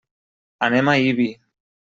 [0.67, 1.29] Anem a Ibi.